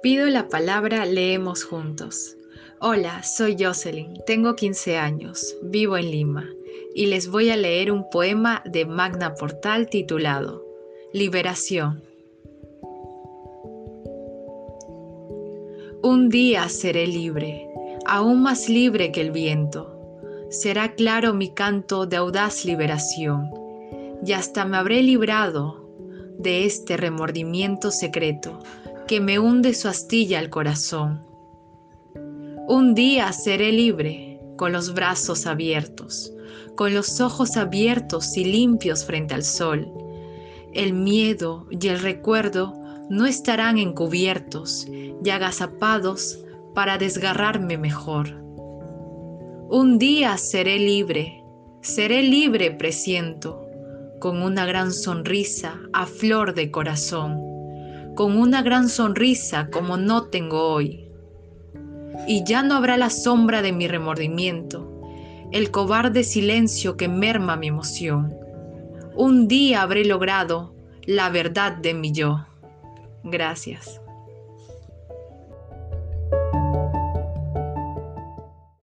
Pido 0.00 0.26
la 0.26 0.46
palabra, 0.48 1.04
leemos 1.06 1.64
juntos. 1.64 2.36
Hola, 2.80 3.24
soy 3.24 3.56
Jocelyn, 3.58 4.22
tengo 4.26 4.54
15 4.54 4.96
años, 4.96 5.56
vivo 5.60 5.96
en 5.96 6.12
Lima 6.12 6.48
y 6.94 7.06
les 7.06 7.28
voy 7.28 7.50
a 7.50 7.56
leer 7.56 7.90
un 7.90 8.08
poema 8.08 8.62
de 8.64 8.86
Magna 8.86 9.34
Portal 9.34 9.88
titulado 9.90 10.64
Liberación. 11.12 12.00
Un 16.00 16.28
día 16.28 16.68
seré 16.68 17.08
libre, 17.08 17.66
aún 18.06 18.40
más 18.40 18.68
libre 18.68 19.10
que 19.10 19.20
el 19.20 19.32
viento. 19.32 19.98
Será 20.48 20.94
claro 20.94 21.34
mi 21.34 21.52
canto 21.52 22.06
de 22.06 22.18
audaz 22.18 22.64
liberación 22.64 23.50
y 24.24 24.32
hasta 24.32 24.64
me 24.64 24.76
habré 24.76 25.02
librado 25.02 25.88
de 26.38 26.66
este 26.66 26.96
remordimiento 26.96 27.90
secreto 27.90 28.60
que 29.08 29.20
me 29.20 29.38
hunde 29.38 29.72
su 29.72 29.88
astilla 29.88 30.38
al 30.38 30.50
corazón. 30.50 31.26
Un 32.68 32.94
día 32.94 33.32
seré 33.32 33.72
libre, 33.72 34.38
con 34.56 34.72
los 34.72 34.92
brazos 34.92 35.46
abiertos, 35.46 36.30
con 36.76 36.92
los 36.92 37.18
ojos 37.22 37.56
abiertos 37.56 38.36
y 38.36 38.44
limpios 38.44 39.06
frente 39.06 39.32
al 39.32 39.44
sol. 39.44 39.90
El 40.74 40.92
miedo 40.92 41.66
y 41.70 41.88
el 41.88 42.00
recuerdo 42.00 42.74
no 43.08 43.24
estarán 43.24 43.78
encubiertos 43.78 44.86
y 44.86 45.30
agazapados 45.30 46.44
para 46.74 46.98
desgarrarme 46.98 47.78
mejor. 47.78 48.28
Un 49.70 49.98
día 49.98 50.36
seré 50.36 50.78
libre, 50.78 51.42
seré 51.80 52.22
libre, 52.22 52.72
presiento, 52.72 53.64
con 54.20 54.42
una 54.42 54.66
gran 54.66 54.92
sonrisa 54.92 55.78
a 55.94 56.04
flor 56.04 56.54
de 56.54 56.70
corazón, 56.70 57.48
con 58.18 58.36
una 58.36 58.62
gran 58.62 58.88
sonrisa 58.88 59.70
como 59.70 59.96
no 59.96 60.24
tengo 60.24 60.72
hoy. 60.72 61.08
Y 62.26 62.42
ya 62.42 62.64
no 62.64 62.74
habrá 62.74 62.96
la 62.96 63.10
sombra 63.10 63.62
de 63.62 63.70
mi 63.70 63.86
remordimiento, 63.86 64.90
el 65.52 65.70
cobarde 65.70 66.24
silencio 66.24 66.96
que 66.96 67.06
merma 67.06 67.54
mi 67.54 67.68
emoción. 67.68 68.34
Un 69.14 69.46
día 69.46 69.82
habré 69.82 70.04
logrado 70.04 70.74
la 71.06 71.30
verdad 71.30 71.76
de 71.76 71.94
mi 71.94 72.10
yo. 72.10 72.44
Gracias. 73.22 74.00